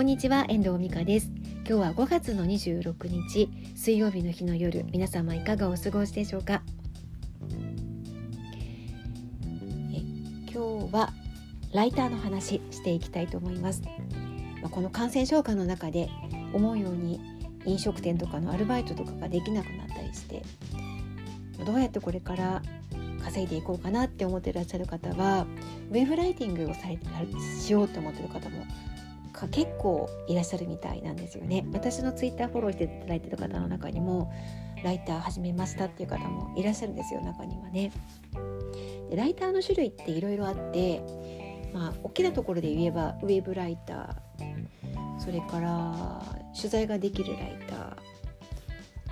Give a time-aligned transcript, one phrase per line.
[0.00, 1.30] こんにちは遠藤美香です。
[1.56, 6.62] 今日は5月の26日水曜日の日の夜皆様いかがお過ごしでしょうか？
[9.92, 9.98] え
[10.50, 11.12] 今日は
[11.74, 13.82] ライターの話していきたいと思います。
[14.62, 16.08] まこの感染症下の中で
[16.54, 17.20] 思うように
[17.66, 20.42] 飲食店とかのアルバイトとかができなくなったりして
[21.66, 22.62] どうやってこれから
[23.22, 25.46] 稼いでいこうかなって思ってらっしゃる方は
[25.90, 26.98] ウェブライティングをされ
[27.38, 28.64] しようと思ってる方も
[29.48, 31.64] 結構いらっしゃるみたいなんですよね。
[31.72, 34.32] 私のツイッターフォローしていただいてる方の中にも
[34.82, 37.92] ライター始めましたっていう方もいらっしゃるんですよ中にはね。
[39.10, 41.02] でライターの種類っていろいろあって
[41.72, 46.22] まあ大きなところで言えばウェブライターそれから
[46.56, 47.78] 取材ができるライター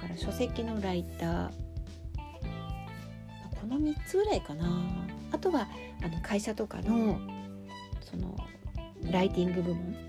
[0.01, 1.51] から書籍のライター
[3.61, 4.83] この3つぐらいかな。
[5.31, 5.69] あとは
[6.03, 7.19] あの会社とかの
[8.01, 8.35] その
[9.11, 10.08] ライティング部門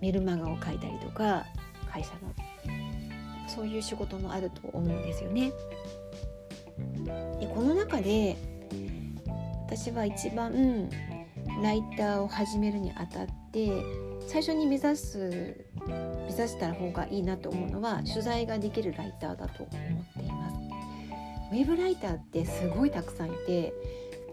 [0.00, 1.46] メルマガを書いたりとか
[1.90, 2.32] 会社の
[3.48, 5.52] そういう仕事もあると思うんですよね。
[7.40, 8.36] でこの中で
[9.66, 10.88] 私は一番
[11.62, 13.70] ライターを始めるにあたって
[14.26, 20.56] 最初に目指す目指した方がいいなと思うのは取材ができるライターだと思っています。
[21.52, 23.72] ウェブライターってすごいたくさんいて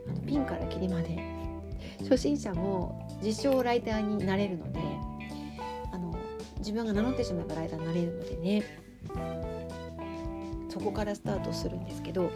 [0.07, 1.17] あのピンからキリまで
[2.03, 4.79] 初心者も自称ライターになれるので
[6.67, 8.63] 自分が名乗ってしまえばライターになれるのでね
[10.67, 12.29] そこからスタートするんですけども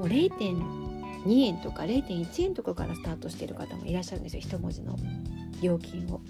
[0.00, 4.96] う0.2円とか0.1円とかからスタートしてる方もいらっしゃるんですよ一文字の
[5.62, 6.20] 料金を。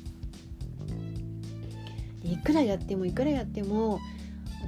[2.22, 4.00] いくらやってもいくらやっても
[4.62, 4.66] あ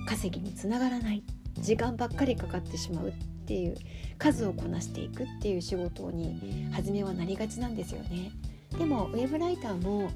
[0.00, 1.22] の稼ぎにつながらない
[1.60, 3.12] 時間ばっかりかかってしまうっ
[3.46, 3.76] ていう
[4.18, 8.32] 数をこなしていくっていう仕事に初めはなりがちなんですよね。
[8.76, 10.10] でもウェブライターも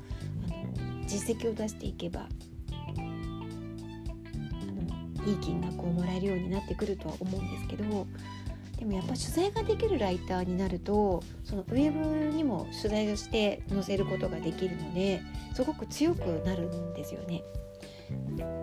[1.06, 2.24] 実績を出していけばあ
[5.22, 8.06] のいい金額をもらえるようになってくるとは思うんですけど
[8.78, 15.22] でもやっぱ取材ができるライターになるとそのウェブにも取材をして載せることができるので
[15.54, 17.42] すごく強くなるんですよね。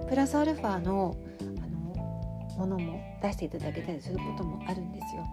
[0.07, 5.25] プラスアルファのあのものも出していただけたりすることもあるんですよ。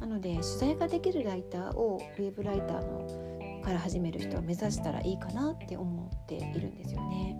[0.00, 7.38] なので取材ができるライターをウェブライターのから始める人は目指したらいいかなって思っているんですよね。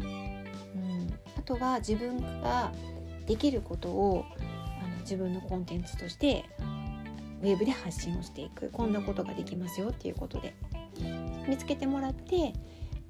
[0.00, 1.08] うん、
[1.38, 2.72] あとは自分が
[3.26, 4.24] できることを
[4.80, 6.44] あの自分のコンテンツとして
[7.42, 10.54] ウェブで発信をしていくこんなことができますよっていうことで
[11.46, 12.52] 見つけてもらって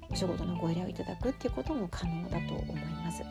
[0.09, 3.23] お仕事のご依頼をいただくっていうことも可能だと思います。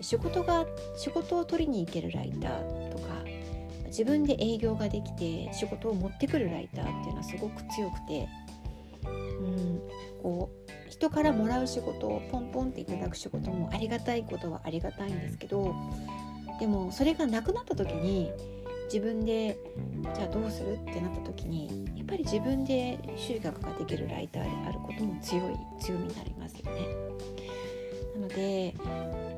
[0.00, 0.64] 仕事が
[0.96, 3.04] 仕事を取りに行けるライターとか
[3.88, 8.28] 自分で営業ができて仕事を持ってくるライターっていうのはすごく強くて、
[9.04, 9.82] うん、
[10.22, 15.74] こう人からもらう仕事をポンポンっていただく仕事もありがたいことはありがたいんですけど
[16.60, 18.32] でもそれがなくなった時に
[18.92, 19.58] 自分で
[20.14, 26.80] じゃあどうするってなった時にやっぱり自分で収穫ができるライターであることも強い強みになりますよね。
[28.14, 28.74] なので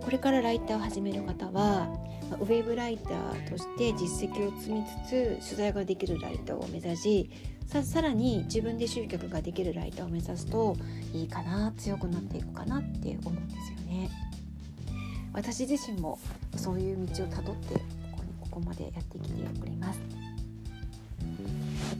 [0.00, 1.88] これからライターを始める方は
[2.36, 7.30] ウェブライターとして実績を積みつつ取材ができるライターを目指し
[7.66, 10.76] ささらに自分で集客ができるライターを目指すと
[11.12, 14.10] いいかな強くなっていくかなって思うんですよね。
[15.32, 16.18] 私自身も
[16.56, 17.80] そういう道をたどってこ
[18.16, 20.00] こにここまでやってきております。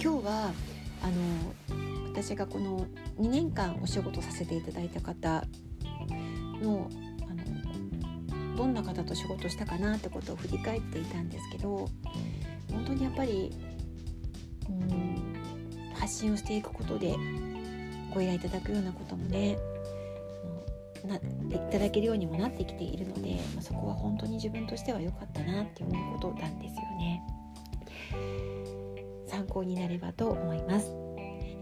[0.02, 0.52] 今日は
[1.02, 1.12] あの
[2.10, 2.86] 私がこの
[3.20, 5.44] 2年間お仕事させていただいた方
[6.60, 6.90] の
[8.60, 11.88] どんな方と仕事したかなってことを振り返っていたんですけど
[12.70, 13.50] 本当にやっぱり
[14.68, 17.16] うん発信をしていくことで
[18.12, 19.56] ご依頼いただくようなこともね
[21.06, 21.20] ない
[21.72, 27.22] ただけるようにもなってきているので、まあ、そこは本当に自分としては良かったなって思うことなんですよね。
[29.26, 30.92] 参考になればと思います。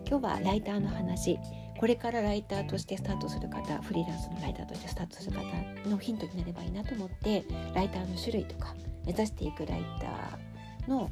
[0.08, 1.38] 今日はライターの話
[1.78, 5.44] これからライターとしてスタートする方フリーランスのライターとしてスタートする方
[5.88, 7.44] のヒントになればいいなと思って
[7.74, 8.74] ライターの種類とか
[9.06, 11.10] 目指していくライターの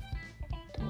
[0.73, 0.83] と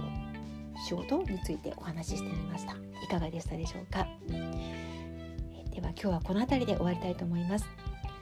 [0.87, 2.73] 仕事についてお話ししてみました。
[2.73, 4.07] いかがでしたでしょうか？
[4.29, 7.67] では今日はこの辺りで終わりたいと思います。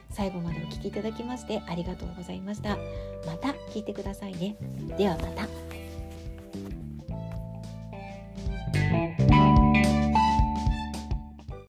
[0.09, 2.77] 最後までお聴きいただきましてありがとうございました。
[3.25, 4.55] また聞いてくださいね。
[4.97, 5.74] ではまた。